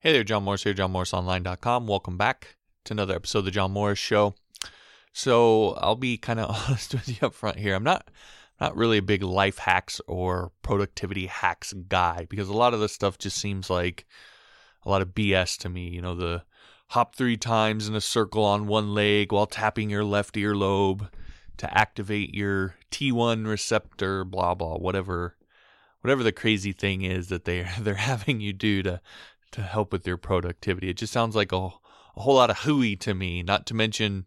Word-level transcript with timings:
Hey 0.00 0.12
there, 0.12 0.22
John 0.22 0.44
Morris 0.44 0.62
here, 0.62 0.74
johnmorrisonline.com. 0.74 1.88
Welcome 1.88 2.16
back 2.16 2.54
to 2.84 2.92
another 2.92 3.16
episode 3.16 3.40
of 3.40 3.44
the 3.46 3.50
John 3.50 3.72
Morris 3.72 3.98
Show. 3.98 4.36
So 5.12 5.70
I'll 5.72 5.96
be 5.96 6.16
kind 6.16 6.38
of 6.38 6.50
honest 6.68 6.94
with 6.94 7.08
you 7.08 7.26
up 7.26 7.34
front 7.34 7.58
here. 7.58 7.74
I'm 7.74 7.82
not 7.82 8.08
not 8.60 8.76
really 8.76 8.98
a 8.98 9.02
big 9.02 9.24
life 9.24 9.58
hacks 9.58 10.00
or 10.06 10.52
productivity 10.62 11.26
hacks 11.26 11.72
guy 11.72 12.28
because 12.30 12.48
a 12.48 12.52
lot 12.52 12.74
of 12.74 12.80
this 12.80 12.92
stuff 12.92 13.18
just 13.18 13.38
seems 13.38 13.70
like 13.70 14.06
a 14.84 14.88
lot 14.88 15.02
of 15.02 15.14
BS 15.16 15.58
to 15.58 15.68
me. 15.68 15.88
You 15.88 16.00
know, 16.00 16.14
the 16.14 16.44
hop 16.90 17.16
three 17.16 17.36
times 17.36 17.88
in 17.88 17.96
a 17.96 18.00
circle 18.00 18.44
on 18.44 18.68
one 18.68 18.94
leg 18.94 19.32
while 19.32 19.46
tapping 19.46 19.90
your 19.90 20.04
left 20.04 20.36
earlobe 20.36 21.08
to 21.56 21.76
activate 21.76 22.36
your 22.36 22.76
T1 22.92 23.48
receptor, 23.48 24.24
blah 24.24 24.54
blah, 24.54 24.76
whatever 24.76 25.34
whatever 26.02 26.22
the 26.22 26.30
crazy 26.30 26.70
thing 26.70 27.02
is 27.02 27.30
that 27.30 27.46
they 27.46 27.66
they're 27.80 27.94
having 27.94 28.40
you 28.40 28.52
do 28.52 28.80
to 28.84 29.00
to 29.52 29.62
help 29.62 29.92
with 29.92 30.06
your 30.06 30.16
productivity. 30.16 30.90
It 30.90 30.96
just 30.96 31.12
sounds 31.12 31.34
like 31.34 31.52
a, 31.52 31.56
a 31.56 32.20
whole 32.20 32.34
lot 32.34 32.50
of 32.50 32.58
hooey 32.58 32.96
to 32.96 33.14
me. 33.14 33.42
Not 33.42 33.66
to 33.66 33.74
mention, 33.74 34.26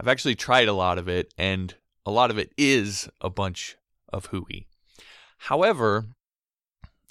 I've 0.00 0.08
actually 0.08 0.34
tried 0.34 0.68
a 0.68 0.72
lot 0.72 0.98
of 0.98 1.08
it, 1.08 1.32
and 1.38 1.74
a 2.04 2.10
lot 2.10 2.30
of 2.30 2.38
it 2.38 2.52
is 2.56 3.08
a 3.20 3.30
bunch 3.30 3.76
of 4.12 4.26
hooey. 4.26 4.66
However, 5.38 6.06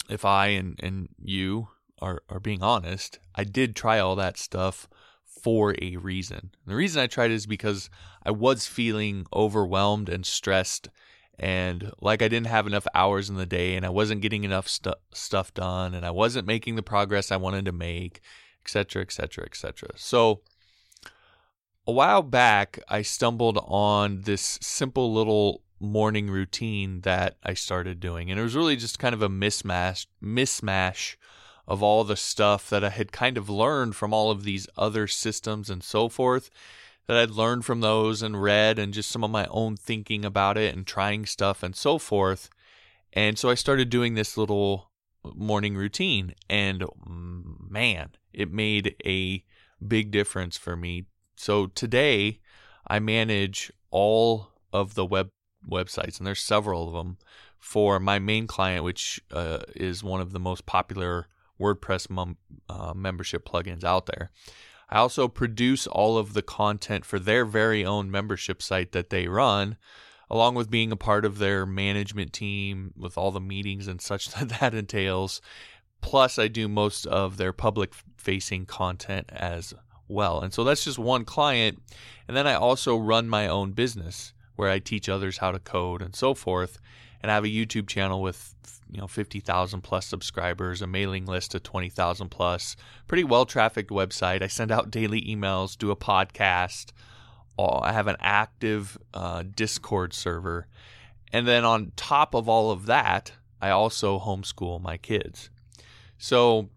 if 0.10 0.26
I 0.26 0.48
and, 0.48 0.80
and 0.82 1.10
you 1.22 1.70
are, 2.02 2.22
are 2.30 2.40
being 2.40 2.64
honest, 2.64 3.20
I 3.36 3.44
did 3.44 3.76
try 3.76 4.00
all 4.00 4.16
that 4.16 4.38
stuff 4.38 4.88
for 5.26 5.76
a 5.82 5.98
reason. 5.98 6.52
The 6.66 6.76
reason 6.76 7.02
I 7.02 7.08
tried 7.08 7.32
is 7.32 7.46
because 7.46 7.90
I 8.24 8.32
was 8.32 8.68
feeling 8.68 9.26
overwhelmed 9.34 10.10
and 10.10 10.26
stressed 10.26 10.90
and 11.42 11.92
like 12.00 12.22
I 12.22 12.28
didn't 12.28 12.48
have 12.48 12.68
enough 12.68 12.86
hours 12.94 13.28
in 13.28 13.36
the 13.36 13.48
day 13.48 13.76
and 13.76 13.84
I 13.84 13.90
wasn't 13.90 14.22
getting 14.22 14.44
enough 14.44 14.68
stu- 14.68 14.94
stuff 15.12 15.52
done 15.56 15.96
and 15.96 16.06
I 16.06 16.12
wasn't 16.12 16.46
making 16.46 16.76
the 16.76 16.84
progress 16.84 17.32
I 17.32 17.38
wanted 17.38 17.66
to 17.66 17.72
make, 17.72 18.22
etc., 18.64 19.02
etc., 19.02 19.46
etc. 19.46 19.90
So 19.96 20.42
a 21.88 21.92
while 21.92 22.22
back 22.22 22.80
I 22.88 23.02
stumbled 23.02 23.58
on 23.64 24.22
this 24.22 24.60
simple 24.62 25.12
little 25.12 25.64
morning 25.80 26.30
routine 26.30 27.02
that 27.02 27.38
I 27.44 27.56
started 27.56 28.00
doing 28.00 28.30
and 28.30 28.40
it 28.40 28.44
was 28.44 28.56
really 28.56 28.76
just 28.76 29.00
kind 29.00 29.16
of 29.16 29.24
a 29.24 29.30
mismatch 29.30 30.06
mismatch 30.24 31.16
of 31.68 31.82
all 31.82 32.04
the 32.04 32.16
stuff 32.16 32.70
that 32.70 32.84
I 32.84 32.90
had 32.90 33.12
kind 33.12 33.36
of 33.36 33.50
learned 33.50 33.96
from 33.96 34.14
all 34.14 34.30
of 34.30 34.44
these 34.44 34.68
other 34.78 35.08
systems 35.08 35.72
and 35.72 35.84
so 35.84 36.08
forth 36.08 36.52
that 37.12 37.20
I'd 37.20 37.32
learned 37.32 37.66
from 37.66 37.82
those 37.82 38.22
and 38.22 38.42
read 38.42 38.80
and 38.80 38.94
just 38.94 39.10
some 39.10 39.22
of 39.22 39.30
my 39.30 39.46
own 39.50 39.76
thinking 39.76 40.24
about 40.24 40.58
it 40.58 40.74
and 40.74 40.88
trying 40.88 41.26
stuff 41.26 41.62
and 41.62 41.76
so 41.76 41.98
forth. 41.98 42.50
And 43.12 43.38
so 43.38 43.50
I 43.50 43.56
started 43.56 43.90
doing 43.90 44.14
this 44.14 44.38
little 44.38 44.90
morning 45.36 45.76
routine 45.76 46.36
and 46.50 46.86
man, 47.06 48.12
it 48.32 48.54
made 48.54 48.96
a 49.06 49.44
big 49.86 50.12
difference 50.12 50.56
for 50.56 50.78
me. 50.78 51.04
So 51.36 51.68
today 51.68 52.40
I 52.88 53.00
manage 53.00 53.74
all 53.90 54.54
of 54.72 54.94
the 54.94 55.06
web 55.06 55.32
websites 55.70 56.18
and 56.18 56.26
there's 56.26 56.42
several 56.42 56.88
of 56.88 56.94
them 56.94 57.18
for 57.60 58.00
my 58.00 58.20
main 58.20 58.48
client 58.48 58.86
which 58.86 59.20
uh, 59.34 59.60
is 59.76 60.02
one 60.02 60.22
of 60.22 60.32
the 60.32 60.40
most 60.40 60.66
popular 60.66 61.28
WordPress 61.60 62.10
mum, 62.10 62.38
uh, 62.70 62.94
membership 62.96 63.46
plugins 63.46 63.84
out 63.84 64.06
there. 64.06 64.32
I 64.92 65.00
also 65.00 65.28
produce 65.28 65.88
all 65.88 66.18
of 66.18 66.34
the 66.34 66.42
content 66.42 67.06
for 67.06 67.18
their 67.18 67.46
very 67.46 67.86
own 67.86 68.12
membership 68.12 68.62
site 68.62 68.92
that 68.92 69.10
they 69.10 69.28
run, 69.28 69.78
along 70.30 70.56
with 70.56 70.70
being 70.70 70.92
a 70.92 70.98
part 70.98 71.24
of 71.24 71.38
their 71.38 71.66
management 71.66 72.34
team 72.34 72.94
with 72.98 73.18
all 73.18 73.32
the 73.32 73.40
meetings 73.40 73.88
and 73.88 74.02
such 74.02 74.30
that 74.34 74.50
that 74.60 74.74
entails. 74.74 75.42
Plus, 76.02 76.38
I 76.38 76.48
do 76.48 76.68
most 76.68 77.06
of 77.06 77.38
their 77.38 77.54
public 77.54 77.94
facing 78.18 78.66
content 78.66 79.30
as 79.32 79.74
well. 80.08 80.42
And 80.42 80.54
so 80.54 80.64
that's 80.64 80.84
just 80.84 81.00
one 81.00 81.26
client. 81.26 81.82
And 82.28 82.36
then 82.36 82.48
I 82.48 82.56
also 82.56 82.98
run 82.98 83.30
my 83.30 83.48
own 83.48 83.72
business 83.72 84.34
where 84.56 84.70
I 84.70 84.80
teach 84.80 85.08
others 85.08 85.38
how 85.38 85.52
to 85.52 85.60
code 85.60 86.02
and 86.02 86.16
so 86.16 86.34
forth. 86.34 86.80
And 87.22 87.32
I 87.32 87.36
have 87.36 87.46
a 87.46 87.48
YouTube 87.48 87.88
channel 87.88 88.22
with 88.22 88.56
you 88.90 89.00
know 89.00 89.08
50,000 89.08 89.82
plus 89.82 90.06
subscribers, 90.06 90.82
a 90.82 90.88
mailing 90.88 91.26
list 91.26 91.56
of 91.56 91.64
20,000 91.64 92.30
plus, 92.30 92.76
pretty 93.08 93.24
well 93.24 93.46
trafficked 93.46 93.92
website. 93.92 94.42
I 94.42 94.48
send 94.48 94.72
out 94.72 94.92
daily 94.92 95.22
emails, 95.22 95.78
do 95.78 95.92
a 95.92 95.96
podcast. 95.96 96.92
I 97.60 97.92
have 97.92 98.08
an 98.08 98.18
active 98.20 98.98
uh, 99.14 99.44
Discord 99.56 100.14
server, 100.14 100.68
and 101.32 101.48
then 101.48 101.64
on 101.64 101.92
top 101.96 102.34
of 102.34 102.50
all 102.50 102.72
of 102.72 102.88
that, 102.88 103.34
I 103.62 103.70
also 103.70 104.20
homeschool 104.20 104.82
my 104.82 104.98
kids. 104.98 105.50
So 106.18 106.70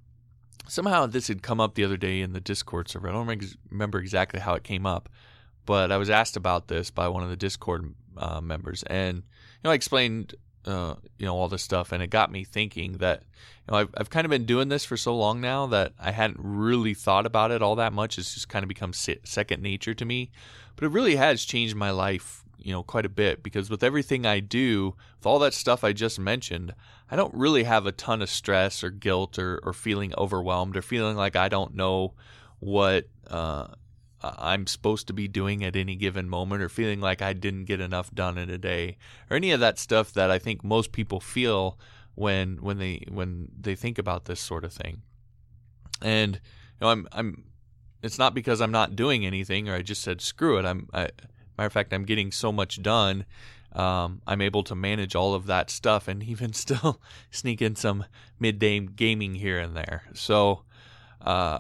somehow 0.69 1.07
this 1.07 1.29
had 1.29 1.43
come 1.43 1.61
up 1.61 1.75
the 1.75 1.85
other 1.85 1.97
day 1.97 2.21
in 2.21 2.33
the 2.33 2.41
Discord 2.41 2.89
server. 2.89 3.09
I 3.09 3.13
don't 3.13 3.43
remember 3.71 3.99
exactly 3.99 4.41
how 4.41 4.55
it 4.55 4.65
came 4.65 4.87
up, 4.87 5.09
but 5.67 5.91
I 5.91 5.97
was 5.97 6.11
asked 6.11 6.37
about 6.37 6.69
this 6.69 6.91
by 6.91 7.09
one 7.09 7.23
of 7.23 7.31
the 7.31 7.37
Discord 7.37 7.95
uh, 8.17 8.41
members, 8.41 8.83
and 8.85 9.19
you 9.19 9.23
know 9.65 9.71
I 9.71 9.75
explained 9.75 10.35
uh, 10.67 10.95
you 11.19 11.27
know 11.27 11.37
all 11.37 11.49
this 11.49 11.63
stuff, 11.63 11.93
and 11.93 12.03
it 12.03 12.09
got 12.09 12.33
me 12.33 12.45
thinking 12.45 12.95
that 12.99 13.23
you 13.67 13.73
know 13.73 13.79
I've 13.79 13.95
I've 13.97 14.11
kind 14.11 14.25
of 14.25 14.31
been 14.31 14.47
doing 14.47 14.69
this 14.69 14.85
for 14.85 14.97
so 14.97 15.17
long 15.17 15.41
now 15.41 15.67
that 15.67 15.93
I 15.99 16.11
hadn't 16.11 16.39
really 16.41 16.95
thought 16.95 17.27
about 17.27 17.51
it 17.51 17.63
all 17.63 17.77
that 17.77 17.93
much. 17.93 18.19
It's 18.19 18.35
just 18.35 18.49
kind 18.49 18.63
of 18.63 18.69
become 18.69 18.93
second 18.93 19.63
nature 19.63 19.95
to 19.95 20.05
me, 20.05 20.31
but 20.77 20.85
it 20.85 20.91
really 20.91 21.17
has 21.17 21.45
changed 21.45 21.77
my 21.77 21.91
life, 21.91 22.45
you 22.59 22.73
know, 22.73 22.83
quite 22.83 23.07
a 23.07 23.11
bit 23.11 23.43
because 23.43 23.71
with 23.71 23.83
everything 23.83 24.27
I 24.27 24.41
do, 24.41 24.95
with 25.19 25.27
all 25.27 25.39
that 25.41 25.55
stuff 25.55 25.85
I 25.85 25.93
just 25.93 26.19
mentioned, 26.19 26.75
I 27.11 27.17
don't 27.17 27.35
really 27.35 27.65
have 27.65 27.87
a 27.87 27.93
ton 27.93 28.23
of 28.23 28.31
stress 28.31 28.83
or 28.83 28.91
guilt 28.91 29.39
or 29.39 29.61
or 29.63 29.73
feeling 29.73 30.15
overwhelmed 30.17 30.77
or 30.77 30.83
feeling 30.83 31.17
like 31.17 31.37
I 31.37 31.49
don't 31.49 31.75
know 31.75 32.15
what 32.61 33.09
uh, 33.29 33.69
I'm 34.39 34.67
supposed 34.67 35.07
to 35.09 35.13
be 35.13 35.29
doing 35.29 35.65
at 35.65 35.77
any 35.77 35.97
given 35.97 36.29
moment 36.29 36.63
or 36.63 36.69
feeling 36.69 37.01
like 37.01 37.23
I 37.23 37.33
didn't 37.33 37.65
get 37.65 37.81
enough 37.81 38.13
done 38.15 38.39
in 38.39 38.51
a 38.51 38.59
day 38.59 38.97
or 39.31 39.37
any 39.37 39.51
of 39.51 39.61
that 39.61 39.79
stuff 39.79 40.13
that 40.15 40.31
I 40.31 40.39
think 40.39 40.65
most 40.65 40.93
people 40.93 41.21
feel 41.21 41.79
when 42.15 42.59
when 42.59 42.79
they 42.79 43.05
when 43.11 43.49
they 43.61 43.75
think 43.75 43.99
about 43.99 44.25
this 44.25 44.41
sort 44.41 44.65
of 44.65 44.73
thing. 44.73 45.03
And 46.03 46.37
you 46.37 46.81
know 46.81 46.89
I'm 46.89 47.09
I'm 47.13 47.45
it's 48.03 48.19
not 48.19 48.35
because 48.35 48.61
I'm 48.61 48.73
not 48.73 48.97
doing 48.97 49.25
anything 49.25 49.69
or 49.69 49.75
I 49.75 49.83
just 49.83 50.03
said 50.03 50.21
screw 50.21 50.59
it. 50.59 50.65
I'm 50.65 50.89
I, 50.93 51.09
matter 51.57 51.67
of 51.67 51.73
fact 51.73 51.93
I'm 51.93 52.05
getting 52.05 52.33
so 52.33 52.53
much 52.53 52.83
done 52.83 53.25
um, 53.75 54.23
I'm 54.27 54.41
able 54.41 54.63
to 54.65 54.75
manage 54.75 55.15
all 55.15 55.35
of 55.35 55.47
that 55.47 55.69
stuff 55.71 56.07
and 56.07 56.23
even 56.23 56.53
still 56.65 57.01
sneak 57.31 57.61
in 57.61 57.77
some 57.77 58.05
midday 58.39 58.81
gaming 58.81 59.35
here 59.35 59.59
and 59.59 59.77
there. 59.77 60.05
So 60.15 60.63
uh, 61.25 61.59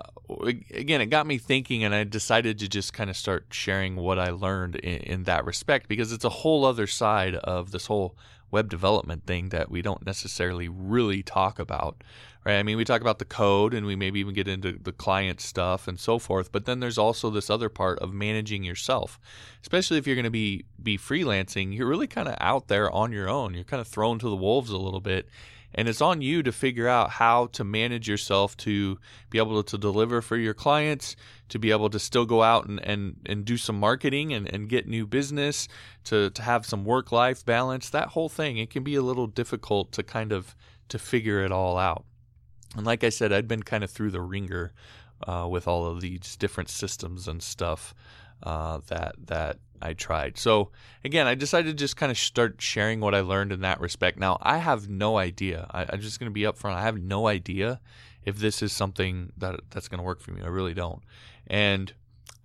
again, 0.71 1.01
it 1.01 1.07
got 1.07 1.27
me 1.27 1.39
thinking, 1.39 1.85
and 1.85 1.95
I 1.95 2.05
decided 2.05 2.59
to 2.59 2.69
just 2.69 2.93
kind 2.93 3.09
of 3.09 3.17
start 3.17 3.47
sharing 3.51 3.97
what 3.97 4.19
I 4.19 4.31
learned 4.31 4.77
in, 4.77 4.99
in, 4.99 5.23
that 5.25 5.47
respect 5.47 5.89
because 5.89 6.13
it's 6.13 6.25
a 6.25 6.31
whole 6.31 6.67
other 6.67 6.87
side 6.87 7.35
of 7.37 7.71
this 7.71 7.87
whole 7.87 8.15
web 8.51 8.69
development 8.69 9.27
thing 9.27 9.49
that 9.49 9.71
we 9.71 9.81
don't 9.81 10.05
necessarily 10.05 10.69
really 10.69 11.23
talk 11.23 11.59
about. 11.59 12.05
Right? 12.45 12.59
I 12.59 12.63
mean, 12.63 12.77
we 12.77 12.85
talk 12.85 13.01
about 13.01 13.19
the 13.19 13.25
code 13.25 13.73
and 13.73 13.87
we 13.87 13.97
maybe 13.97 14.21
even 14.21 14.35
get 14.35 14.49
into 14.49 14.73
the 14.73 14.93
client 14.93 15.41
stuff 15.41 15.89
and 15.89 15.99
so 15.99 16.19
forth, 16.19 16.53
but 16.53 16.67
then 16.67 16.81
there's 16.81 16.99
also 16.99 17.31
this 17.31 17.49
other 17.49 17.71
part 17.71 17.99
of 18.01 18.13
managing 18.13 18.65
yourself. 18.65 19.19
Especially 19.63 19.97
if 19.97 20.07
you're 20.07 20.15
going 20.15 20.25
to 20.25 20.31
be 20.31 20.67
be 20.83 20.99
freelancing, 20.99 21.75
you're 21.75 21.89
really 21.89 22.07
kind 22.07 22.29
of 22.29 22.37
out 22.39 22.69
there 22.69 22.91
on 22.91 23.13
your 23.13 23.31
own. 23.31 23.55
You're 23.55 23.65
kind 23.65 23.81
of 23.81 23.89
thrown 23.89 24.19
to 24.19 24.29
the 24.29 24.37
wolves 24.37 24.69
a 24.69 24.77
little 24.77 25.01
bit 25.01 25.27
and 25.75 25.89
it's 25.89 26.01
on 26.01 26.23
you 26.23 26.43
to 26.43 26.53
figure 26.53 26.89
out 26.89 27.11
how 27.11 27.47
to 27.49 27.65
manage 27.65 28.09
yourself 28.09 28.57
to 28.59 28.99
be 29.31 29.39
able 29.39 29.62
to 29.62 29.79
deliver 29.79 30.23
for 30.23 30.37
your 30.37 30.55
clients, 30.55 31.17
to 31.49 31.59
be 31.59 31.71
able 31.71 31.91
to 31.91 31.99
still 31.99 32.25
go 32.25 32.43
out 32.43 32.67
and, 32.67 32.81
and, 32.81 33.17
and 33.27 33.45
do 33.45 33.57
some 33.57 33.79
marketing 33.79 34.33
and, 34.33 34.53
and 34.53 34.69
get 34.69 34.87
new 34.87 35.07
business, 35.07 35.69
to, 36.05 36.31
to 36.31 36.43
have 36.43 36.65
some 36.65 36.84
work 36.84 37.11
life 37.13 37.45
balance, 37.45 37.91
that 37.91 38.09
whole 38.09 38.29
thing. 38.29 38.59
It 38.59 38.71
can 38.71 38.84
be 38.84 38.95
a 38.95 39.03
little 39.03 39.27
difficult 39.27 39.93
to 39.93 40.03
kind 40.03 40.33
of 40.33 40.55
to 40.89 40.99
figure 40.99 41.45
it 41.45 41.51
all 41.51 41.77
out. 41.77 42.05
And 42.77 42.87
like 42.87 43.05
I 43.05 43.09
said, 43.09 43.33
I'd 43.33 43.49
been 43.49 43.63
kind 43.63 43.84
of 43.84 43.91
through 43.91 44.11
the 44.11 44.21
ringer 44.21 44.73
uh, 45.27 45.47
with 45.51 45.66
all 45.66 45.87
of 45.87 46.01
these 46.01 46.37
different 46.37 46.69
systems 46.69 47.28
and 47.28 47.43
stuff 47.43 47.95
uh, 48.43 48.81
that 48.89 49.15
that 49.27 49.59
I 49.82 49.92
tried. 49.92 50.38
So 50.38 50.71
again, 51.04 51.26
I 51.26 51.34
decided 51.34 51.68
to 51.68 51.74
just 51.74 51.97
kind 51.97 52.10
of 52.10 52.18
start 52.18 52.60
sharing 52.60 53.00
what 53.00 53.15
I 53.15 53.21
learned 53.21 53.53
in 53.53 53.60
that 53.60 53.80
respect. 53.80 54.18
Now 54.18 54.38
I 54.41 54.59
have 54.59 54.88
no 54.88 55.18
idea. 55.18 55.66
I, 55.71 55.82
am 55.82 56.00
just 56.00 56.18
going 56.18 56.30
to 56.30 56.34
be 56.34 56.42
upfront. 56.42 56.74
I 56.74 56.82
have 56.82 56.98
no 56.98 57.26
idea 57.26 57.80
if 58.24 58.38
this 58.38 58.62
is 58.62 58.72
something 58.72 59.32
that 59.36 59.60
that's 59.71 59.88
going 59.88 59.98
to 59.98 60.04
work 60.04 60.21
for 60.21 60.32
me. 60.32 60.42
I 60.42 60.48
really 60.48 60.74
don't. 60.74 61.03
And 61.47 61.92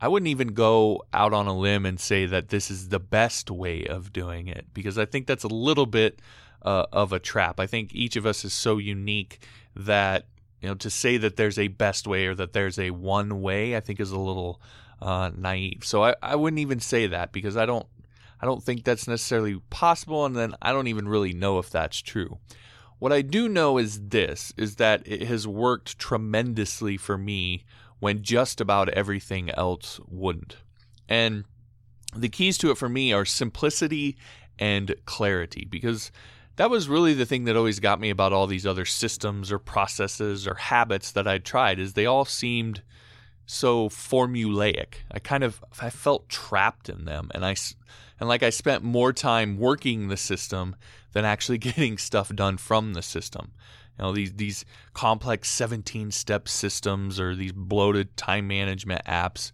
I 0.01 0.07
wouldn't 0.07 0.29
even 0.29 0.49
go 0.49 1.03
out 1.13 1.33
on 1.33 1.47
a 1.47 1.57
limb 1.57 1.85
and 1.85 1.99
say 1.99 2.25
that 2.25 2.49
this 2.49 2.71
is 2.71 2.89
the 2.89 2.99
best 2.99 3.51
way 3.51 3.85
of 3.85 4.13
doing 4.13 4.47
it 4.47 4.67
because 4.73 4.97
I 4.97 5.05
think 5.05 5.27
that's 5.27 5.43
a 5.43 5.49
little 5.49 5.85
bit 5.85 6.21
uh, 6.61 6.85
of 6.91 7.11
a 7.13 7.19
trap. 7.19 7.59
I 7.59 7.67
think 7.67 7.93
each 7.93 8.15
of 8.15 8.25
us 8.25 8.45
is 8.45 8.53
so 8.53 8.77
unique 8.77 9.39
that 9.75 10.25
you 10.61 10.69
know 10.69 10.75
to 10.75 10.89
say 10.89 11.17
that 11.17 11.35
there's 11.35 11.59
a 11.59 11.67
best 11.67 12.07
way 12.07 12.27
or 12.27 12.35
that 12.35 12.53
there's 12.53 12.79
a 12.79 12.91
one 12.91 13.41
way 13.41 13.75
I 13.75 13.79
think 13.79 13.99
is 13.99 14.11
a 14.11 14.19
little 14.19 14.61
uh, 15.01 15.31
naive. 15.35 15.83
So 15.83 16.03
I, 16.03 16.15
I 16.21 16.35
wouldn't 16.35 16.59
even 16.59 16.79
say 16.79 17.07
that 17.07 17.31
because 17.31 17.57
I 17.57 17.65
don't 17.65 17.85
I 18.41 18.45
don't 18.45 18.63
think 18.63 18.83
that's 18.83 19.07
necessarily 19.07 19.59
possible, 19.69 20.25
and 20.25 20.35
then 20.35 20.55
I 20.61 20.71
don't 20.71 20.87
even 20.87 21.07
really 21.07 21.33
know 21.33 21.59
if 21.59 21.69
that's 21.69 22.01
true. 22.01 22.39
What 22.97 23.13
I 23.13 23.21
do 23.21 23.47
know 23.47 23.77
is 23.77 24.09
this 24.09 24.53
is 24.57 24.75
that 24.75 25.03
it 25.05 25.23
has 25.23 25.47
worked 25.47 25.97
tremendously 25.99 26.97
for 26.97 27.17
me 27.17 27.63
when 27.99 28.23
just 28.23 28.61
about 28.61 28.89
everything 28.89 29.49
else 29.51 29.99
wouldn't. 30.07 30.57
And 31.07 31.45
the 32.15 32.29
keys 32.29 32.57
to 32.59 32.71
it 32.71 32.77
for 32.77 32.89
me 32.89 33.13
are 33.13 33.25
simplicity 33.25 34.17
and 34.57 34.95
clarity 35.05 35.65
because 35.69 36.11
that 36.59 36.69
was 36.69 36.89
really 36.89 37.13
the 37.13 37.25
thing 37.25 37.45
that 37.45 37.55
always 37.55 37.79
got 37.79 38.01
me 38.01 38.09
about 38.09 38.33
all 38.33 38.45
these 38.45 38.65
other 38.65 38.83
systems 38.83 39.49
or 39.49 39.57
processes 39.57 40.45
or 40.45 40.55
habits 40.55 41.13
that 41.13 41.25
I'd 41.25 41.45
tried 41.45 41.79
is 41.79 41.93
they 41.93 42.05
all 42.05 42.25
seemed 42.25 42.81
so 43.45 43.87
formulaic. 43.87 44.95
I 45.09 45.19
kind 45.19 45.45
of 45.45 45.63
I 45.81 45.89
felt 45.89 46.27
trapped 46.27 46.89
in 46.89 47.05
them 47.05 47.31
and 47.33 47.45
I 47.45 47.55
and 48.19 48.27
like 48.27 48.43
I 48.43 48.49
spent 48.49 48.83
more 48.83 49.13
time 49.13 49.57
working 49.57 50.09
the 50.09 50.17
system 50.17 50.75
than 51.13 51.23
actually 51.23 51.57
getting 51.59 51.97
stuff 51.97 52.27
done 52.35 52.57
from 52.57 52.91
the 52.91 53.03
system. 53.03 53.53
You 53.97 54.03
know, 54.03 54.11
these 54.11 54.33
these 54.33 54.65
complex 54.91 55.49
17 55.49 56.11
step 56.11 56.49
systems 56.49 57.21
or 57.21 57.35
these 57.35 57.53
bloated 57.53 58.17
time 58.17 58.49
management 58.49 59.05
apps 59.05 59.53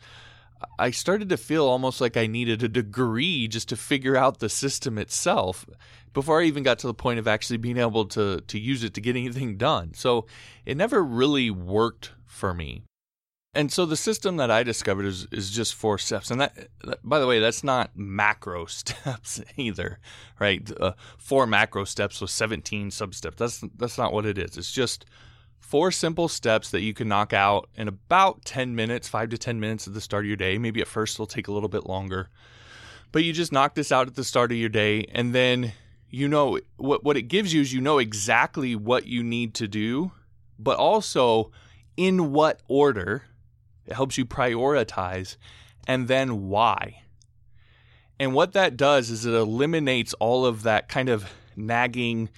I 0.80 0.92
started 0.92 1.30
to 1.30 1.38
feel 1.38 1.66
almost 1.66 2.02
like 2.02 2.18
I 2.18 2.28
needed 2.28 2.64
a 2.64 2.68
degree 2.68 3.48
just 3.48 3.70
to 3.70 3.76
figure 3.76 4.16
out 4.16 4.40
the 4.40 4.50
system 4.50 4.98
itself 4.98 5.66
before 6.14 6.42
I 6.42 6.46
even 6.46 6.64
got 6.64 6.80
to 6.80 6.88
the 6.88 6.94
point 6.94 7.20
of 7.20 7.28
actually 7.28 7.58
being 7.58 7.78
able 7.78 8.06
to 8.06 8.42
to 8.42 8.60
use 8.60 8.84
it 8.84 8.94
to 8.96 9.02
get 9.02 9.16
anything 9.16 9.58
done. 9.58 9.94
So 9.94 10.26
it 10.66 10.78
never 10.78 11.04
really 11.04 11.50
worked 11.50 12.12
for 12.26 12.54
me. 12.54 12.84
And 13.54 13.72
so 13.72 13.86
the 13.86 13.96
system 13.96 14.36
that 14.38 14.52
I 14.52 14.64
discovered 14.64 15.06
is 15.06 15.28
is 15.32 15.52
just 15.52 15.76
four 15.76 15.98
steps. 15.98 16.30
And 16.30 16.42
that, 16.42 16.70
by 17.04 17.20
the 17.20 17.28
way, 17.28 17.40
that's 17.40 17.64
not 17.64 17.92
macro 17.96 18.66
steps 18.66 19.42
either, 19.58 20.00
right? 20.40 20.70
Uh, 20.80 20.94
four 21.18 21.48
macro 21.48 21.86
steps 21.86 22.20
with 22.22 22.32
17 22.32 22.92
sub 22.92 23.16
steps. 23.16 23.38
That's 23.38 23.64
that's 23.78 23.98
not 23.98 24.14
what 24.14 24.26
it 24.26 24.38
is. 24.38 24.58
It's 24.58 24.72
just 24.72 25.06
four 25.60 25.92
simple 25.92 26.28
steps 26.28 26.72
that 26.72 26.82
you 26.82 26.94
can 26.94 27.08
knock 27.08 27.34
out 27.34 27.70
in 27.76 27.88
about 27.88 28.46
10 28.46 28.76
minutes, 28.76 29.08
five 29.08 29.30
to 29.30 29.38
10 29.38 29.60
minutes 29.60 29.88
at 29.88 29.94
the 29.94 30.02
start 30.02 30.24
of 30.24 30.28
your 30.28 30.38
day. 30.38 30.58
Maybe 30.58 30.82
at 30.82 30.88
first 30.88 31.16
it'll 31.16 31.26
take 31.26 31.48
a 31.48 31.52
little 31.52 31.70
bit 31.70 31.86
longer, 31.86 32.30
but 33.12 33.24
you 33.24 33.34
just 33.34 33.52
knock 33.52 33.76
this 33.76 33.92
out 33.92 34.08
at 34.08 34.16
the 34.16 34.24
start 34.24 34.52
of 34.52 34.58
your 34.58 34.70
day. 34.70 35.06
And 35.12 35.34
then 35.34 35.74
you 36.10 36.28
know 36.28 36.60
what, 36.78 37.04
what 37.04 37.18
it 37.18 37.24
gives 37.24 37.54
you 37.54 37.62
is 37.62 37.74
you 37.74 37.82
know 37.82 37.98
exactly 37.98 38.76
what 38.76 39.08
you 39.08 39.24
need 39.24 39.54
to 39.56 39.68
do, 39.68 40.12
but 40.60 40.78
also 40.78 41.52
in 41.98 42.32
what 42.32 42.62
order. 42.68 43.24
It 43.86 43.94
helps 43.94 44.18
you 44.18 44.26
prioritize 44.26 45.38
and 45.88 46.08
then 46.08 46.48
why. 46.48 47.04
And 48.20 48.34
what 48.34 48.54
that 48.54 48.78
does 48.78 49.10
is 49.10 49.26
it 49.26 49.34
eliminates 49.34 50.14
all 50.16 50.46
of 50.46 50.64
that 50.64 50.88
kind 50.88 51.10
of 51.10 51.30
nagging 51.56 52.30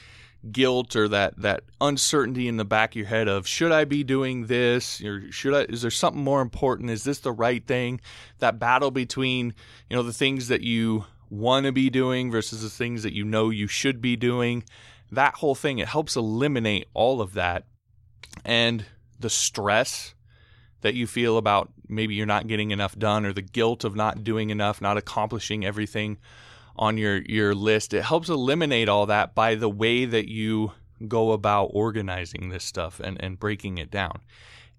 guilt 0.51 0.95
or 0.95 1.07
that 1.07 1.35
that 1.41 1.63
uncertainty 1.81 2.47
in 2.47 2.57
the 2.57 2.65
back 2.65 2.91
of 2.91 2.95
your 2.95 3.07
head 3.07 3.27
of 3.27 3.47
should 3.47 3.71
I 3.71 3.85
be 3.85 4.03
doing 4.03 4.47
this? 4.47 5.01
Or 5.03 5.31
should 5.31 5.53
I 5.53 5.61
is 5.63 5.81
there 5.81 5.91
something 5.91 6.23
more 6.23 6.41
important? 6.41 6.89
Is 6.89 7.03
this 7.03 7.19
the 7.19 7.31
right 7.31 7.65
thing? 7.65 8.01
That 8.39 8.59
battle 8.59 8.91
between 8.91 9.53
you 9.89 9.95
know 9.95 10.03
the 10.03 10.13
things 10.13 10.47
that 10.47 10.61
you 10.61 11.05
want 11.29 11.65
to 11.65 11.71
be 11.71 11.89
doing 11.89 12.31
versus 12.31 12.61
the 12.61 12.69
things 12.69 13.03
that 13.03 13.13
you 13.13 13.25
know 13.25 13.49
you 13.49 13.67
should 13.67 14.01
be 14.01 14.15
doing 14.15 14.63
that 15.11 15.35
whole 15.35 15.55
thing 15.55 15.79
it 15.79 15.87
helps 15.87 16.15
eliminate 16.15 16.87
all 16.93 17.21
of 17.21 17.33
that. 17.33 17.65
And 18.45 18.85
the 19.19 19.29
stress 19.29 20.13
that 20.81 20.93
you 20.93 21.07
feel 21.07 21.37
about 21.37 21.71
maybe 21.87 22.15
you're 22.15 22.25
not 22.25 22.47
getting 22.47 22.71
enough 22.71 22.97
done 22.97 23.25
or 23.25 23.33
the 23.33 23.41
guilt 23.41 23.83
of 23.83 23.95
not 23.95 24.23
doing 24.23 24.49
enough 24.49 24.79
not 24.79 24.97
accomplishing 24.97 25.65
everything 25.65 26.17
on 26.77 26.97
your 26.97 27.17
your 27.23 27.53
list. 27.55 27.93
It 27.93 28.03
helps 28.03 28.29
eliminate 28.29 28.89
all 28.89 29.05
that 29.07 29.35
by 29.35 29.55
the 29.55 29.69
way 29.69 30.05
that 30.05 30.29
you 30.29 30.71
go 31.07 31.31
about 31.31 31.65
organizing 31.73 32.49
this 32.49 32.63
stuff 32.63 32.99
and, 32.99 33.21
and 33.21 33.39
breaking 33.39 33.77
it 33.77 33.91
down. 33.91 34.19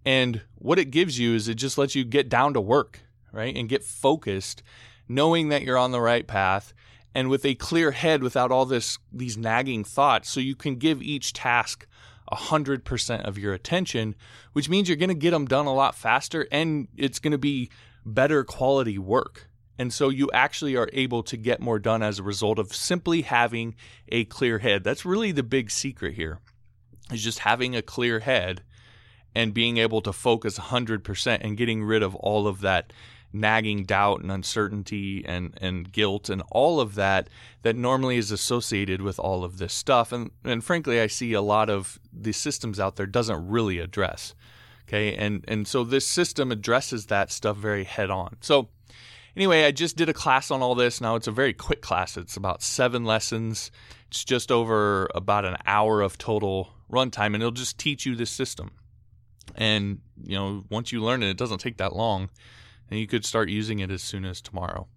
And 0.05 0.43
what 0.57 0.79
it 0.79 0.87
gives 0.87 1.19
you 1.19 1.35
is 1.35 1.49
it 1.49 1.55
just 1.55 1.79
lets 1.79 1.95
you 1.95 2.05
get 2.05 2.29
down 2.29 2.55
to 2.55 2.61
work, 2.61 3.01
right? 3.33 3.55
And 3.55 3.69
get 3.69 3.85
focused, 3.85 4.63
knowing 5.09 5.49
that 5.49 5.63
you're 5.63 5.79
on 5.79 5.93
the 5.93 6.01
right 6.01 6.27
path 6.27 6.73
and 7.15 7.29
with 7.29 7.45
a 7.45 7.55
clear 7.55 7.91
head 7.91 8.23
without 8.23 8.51
all 8.51 8.67
this 8.67 8.99
these 9.13 9.37
nagging 9.37 9.85
thoughts 9.85 10.31
so 10.31 10.41
you 10.41 10.55
can 10.55 10.77
give 10.77 11.03
each 11.03 11.33
task 11.33 11.87
100% 12.33 13.27
of 13.27 13.39
your 13.39 13.55
attention, 13.55 14.15
which 14.53 14.69
means 14.69 14.89
you're 14.89 14.97
going 14.97 15.09
to 15.09 15.15
get 15.15 15.31
them 15.31 15.47
done 15.47 15.67
a 15.67 15.75
lot 15.75 15.95
faster 15.95 16.47
and 16.53 16.89
it's 16.97 17.19
going 17.19 17.33
to 17.33 17.39
be 17.39 17.71
better 18.05 18.45
quality 18.45 18.99
work. 18.99 19.49
And 19.79 19.93
so 19.93 20.09
you 20.09 20.29
actually 20.33 20.77
are 20.77 20.89
able 20.93 21.23
to 21.23 21.37
get 21.37 21.61
more 21.61 21.79
done 21.79 22.03
as 22.03 22.19
a 22.19 22.25
result 22.25 22.59
of 22.59 22.75
simply 22.75 23.23
having 23.23 23.77
a 24.09 24.25
clear 24.25 24.59
head. 24.59 24.83
That's 24.83 25.05
really 25.05 25.31
the 25.31 25.45
big 25.45 25.71
secret 25.71 26.15
here. 26.15 26.41
Is 27.13 27.23
just 27.23 27.41
having 27.41 27.77
a 27.77 27.83
clear 27.83 28.21
head 28.21 28.63
and 29.35 29.55
being 29.55 29.77
able 29.77 30.01
to 30.03 30.13
focus 30.13 30.59
100% 30.59 31.39
and 31.41 31.57
getting 31.57 31.85
rid 31.85 32.03
of 32.03 32.15
all 32.17 32.47
of 32.47 32.61
that 32.63 32.93
nagging 33.33 33.85
doubt 33.85 34.21
and 34.21 34.33
uncertainty 34.33 35.25
and, 35.27 35.57
and 35.61 35.93
guilt 35.93 36.29
and 36.29 36.43
all 36.51 36.81
of 36.81 36.95
that 36.95 37.29
that 37.63 37.77
normally 37.77 38.17
is 38.17 38.31
associated 38.31 39.03
with 39.03 39.19
all 39.19 39.45
of 39.45 39.59
this 39.59 39.73
stuff. 39.73 40.13
And, 40.13 40.31
and 40.45 40.65
frankly, 40.65 41.01
I 41.01 41.07
see 41.07 41.35
a 41.35 41.43
lot 41.43 41.69
of 41.69 41.99
the 42.13 42.33
systems 42.33 42.81
out 42.81 42.97
there 42.97 43.07
doesn't 43.07 43.49
really 43.49 43.79
address. 43.79 44.35
Okay. 44.89 45.15
And, 45.15 45.45
and 45.47 45.69
so 45.69 45.85
this 45.85 46.07
system 46.07 46.51
addresses 46.51 47.07
that 47.07 47.31
stuff 47.31 47.59
very 47.59 47.85
head 47.85 48.11
on. 48.11 48.39
So 48.41 48.71
Anyway, 49.39 49.65
I 49.65 49.71
just 49.71 49.97
did 49.97 50.09
a 50.09 50.13
class 50.13 50.51
on 50.51 50.63
all 50.63 50.75
this. 50.75 51.01
Now 51.01 51.15
it's 51.15 51.29
a 51.29 51.31
very 51.31 51.53
quick 51.53 51.81
class. 51.81 52.17
It's 52.17 52.37
about 52.37 52.61
seven 52.61 53.05
lessons. 53.05 53.71
It's 54.09 54.25
just 54.25 54.51
over 54.51 55.09
about 55.15 55.45
an 55.45 55.57
hour 55.65 56.01
of 56.01 56.19
total 56.19 56.71
runtime, 56.91 57.27
and 57.27 57.37
it'll 57.37 57.53
just 57.53 57.79
teach 57.79 58.05
you 58.05 58.17
this 58.17 58.33
system. 58.33 58.73
And 59.55 60.01
you 60.25 60.35
know, 60.35 60.65
once 60.71 60.91
you 60.91 61.01
learn 61.01 61.23
it, 61.23 61.31
it 61.31 61.37
doesn't 61.37 61.61
take 61.61 61.77
that 61.77 61.95
long, 61.95 62.31
and 62.91 62.99
you 62.99 63.07
could 63.07 63.25
start 63.25 63.49
using 63.49 63.79
it 63.79 63.93
as 63.93 64.03
soon 64.03 64.25
as 64.25 64.41
tomorrow. 64.41 64.89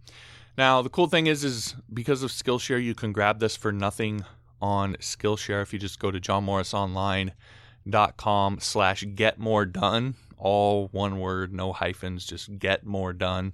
Now, 0.58 0.82
the 0.82 0.90
cool 0.90 1.06
thing 1.06 1.28
is, 1.28 1.44
is 1.44 1.76
because 1.94 2.24
of 2.24 2.32
Skillshare, 2.32 2.84
you 2.84 2.96
can 2.96 3.12
grab 3.12 3.40
this 3.40 3.56
for 3.56 3.72
nothing 3.72 4.26
on 4.60 4.96
Skillshare 4.96 5.62
if 5.62 5.72
you 5.72 5.78
just 5.78 6.00
go 6.00 6.10
to 6.10 6.20
johnmorrisonline.com 6.20 8.60
slash 8.60 9.06
get 9.14 9.38
more 9.38 9.68
done 9.68 10.16
all 10.38 10.88
one 10.88 11.20
word 11.20 11.54
no 11.54 11.72
hyphens 11.72 12.26
just 12.26 12.58
get 12.58 12.84
more 12.84 13.14
done 13.14 13.54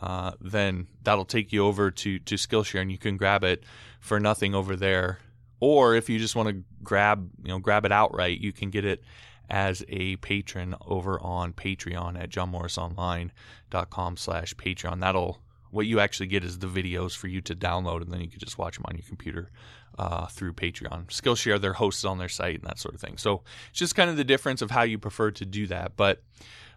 uh, 0.00 0.32
then 0.40 0.86
that'll 1.02 1.24
take 1.24 1.52
you 1.52 1.64
over 1.64 1.90
to, 1.90 2.18
to 2.20 2.34
Skillshare 2.36 2.80
and 2.80 2.90
you 2.90 2.98
can 2.98 3.16
grab 3.16 3.44
it 3.44 3.64
for 4.00 4.20
nothing 4.20 4.54
over 4.54 4.76
there. 4.76 5.18
Or 5.60 5.94
if 5.96 6.08
you 6.08 6.18
just 6.18 6.36
want 6.36 6.48
to 6.48 6.62
grab, 6.82 7.30
you 7.42 7.48
know, 7.48 7.58
grab 7.58 7.84
it 7.84 7.92
outright, 7.92 8.40
you 8.40 8.52
can 8.52 8.70
get 8.70 8.84
it 8.84 9.02
as 9.50 9.84
a 9.88 10.16
patron 10.16 10.74
over 10.86 11.20
on 11.20 11.52
Patreon 11.52 12.20
at 12.20 12.30
johnmorrisonline.com 12.30 14.16
slash 14.16 14.54
Patreon. 14.54 15.00
That'll, 15.00 15.38
what 15.70 15.86
you 15.86 16.00
actually 16.00 16.26
get 16.26 16.44
is 16.44 16.58
the 16.58 16.68
videos 16.68 17.16
for 17.16 17.26
you 17.28 17.40
to 17.40 17.56
download 17.56 18.02
and 18.02 18.12
then 18.12 18.20
you 18.20 18.28
can 18.28 18.38
just 18.38 18.58
watch 18.58 18.76
them 18.76 18.84
on 18.86 18.94
your 18.94 19.06
computer 19.08 19.50
uh, 19.98 20.26
through 20.26 20.52
Patreon. 20.52 21.06
Skillshare, 21.08 21.60
they're 21.60 21.74
hosted 21.74 22.08
on 22.08 22.18
their 22.18 22.28
site 22.28 22.60
and 22.60 22.64
that 22.64 22.78
sort 22.78 22.94
of 22.94 23.00
thing. 23.00 23.16
So 23.16 23.42
it's 23.70 23.80
just 23.80 23.96
kind 23.96 24.10
of 24.10 24.16
the 24.16 24.24
difference 24.24 24.62
of 24.62 24.70
how 24.70 24.82
you 24.82 24.98
prefer 24.98 25.32
to 25.32 25.44
do 25.44 25.66
that. 25.66 25.96
But 25.96 26.22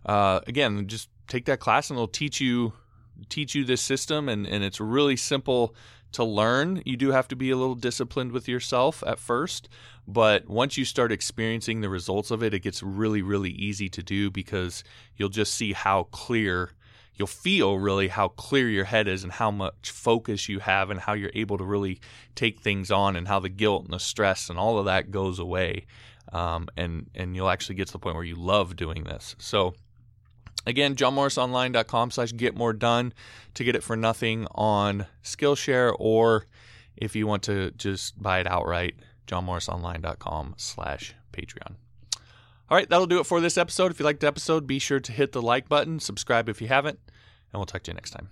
uh, 0.05 0.39
again, 0.47 0.87
just 0.87 1.09
take 1.27 1.45
that 1.45 1.59
class 1.59 1.89
and 1.89 1.97
it'll 1.97 2.07
teach 2.07 2.41
you 2.41 2.73
teach 3.29 3.55
you 3.55 3.63
this 3.63 3.81
system, 3.81 4.29
and, 4.29 4.47
and 4.47 4.63
it's 4.63 4.79
really 4.79 5.15
simple 5.15 5.75
to 6.13 6.23
learn. 6.23 6.81
You 6.85 6.97
do 6.97 7.11
have 7.11 7.27
to 7.29 7.35
be 7.35 7.51
a 7.51 7.57
little 7.57 7.75
disciplined 7.75 8.31
with 8.31 8.47
yourself 8.47 9.03
at 9.05 9.19
first, 9.19 9.69
but 10.07 10.49
once 10.49 10.77
you 10.77 10.85
start 10.85 11.11
experiencing 11.11 11.81
the 11.81 11.89
results 11.89 12.31
of 12.31 12.43
it, 12.43 12.53
it 12.53 12.59
gets 12.59 12.83
really, 12.83 13.21
really 13.21 13.51
easy 13.51 13.89
to 13.89 14.03
do 14.03 14.29
because 14.29 14.83
you'll 15.15 15.29
just 15.29 15.53
see 15.53 15.73
how 15.73 16.03
clear 16.11 16.71
you'll 17.15 17.27
feel 17.27 17.77
really 17.77 18.07
how 18.07 18.29
clear 18.29 18.67
your 18.67 18.85
head 18.85 19.07
is 19.07 19.23
and 19.23 19.33
how 19.33 19.51
much 19.51 19.91
focus 19.91 20.49
you 20.49 20.59
have 20.59 20.89
and 20.89 20.99
how 20.99 21.13
you're 21.13 21.31
able 21.35 21.55
to 21.55 21.63
really 21.63 21.99
take 22.33 22.61
things 22.61 22.89
on 22.89 23.15
and 23.15 23.27
how 23.27 23.39
the 23.39 23.49
guilt 23.49 23.83
and 23.83 23.93
the 23.93 23.99
stress 23.99 24.49
and 24.49 24.57
all 24.57 24.79
of 24.79 24.85
that 24.85 25.11
goes 25.11 25.37
away 25.37 25.85
um, 26.31 26.67
and 26.77 27.09
and 27.13 27.35
you'll 27.35 27.49
actually 27.49 27.75
get 27.75 27.85
to 27.85 27.93
the 27.93 27.99
point 27.99 28.15
where 28.15 28.23
you 28.23 28.35
love 28.35 28.75
doing 28.75 29.03
this 29.03 29.35
so 29.37 29.75
Again, 30.65 30.95
johnmorrisonline.com 30.95 32.11
slash 32.11 32.33
get 32.33 32.55
more 32.55 32.73
done 32.73 33.13
to 33.55 33.63
get 33.63 33.75
it 33.75 33.83
for 33.83 33.95
nothing 33.95 34.47
on 34.53 35.07
Skillshare, 35.23 35.95
or 35.97 36.45
if 36.95 37.15
you 37.15 37.25
want 37.27 37.43
to 37.43 37.71
just 37.71 38.21
buy 38.21 38.39
it 38.39 38.47
outright, 38.47 38.95
johnmorrisonline.com 39.27 40.55
slash 40.57 41.15
Patreon. 41.33 41.75
All 42.69 42.77
right, 42.77 42.89
that'll 42.89 43.07
do 43.07 43.19
it 43.19 43.25
for 43.25 43.41
this 43.41 43.57
episode. 43.57 43.91
If 43.91 43.99
you 43.99 44.05
liked 44.05 44.21
the 44.21 44.27
episode, 44.27 44.65
be 44.65 44.79
sure 44.79 44.99
to 44.99 45.11
hit 45.11 45.31
the 45.33 45.41
like 45.41 45.67
button, 45.67 45.99
subscribe 45.99 46.47
if 46.47 46.61
you 46.61 46.67
haven't, 46.67 46.99
and 47.51 47.59
we'll 47.59 47.65
talk 47.65 47.83
to 47.83 47.91
you 47.91 47.95
next 47.95 48.11
time. 48.11 48.29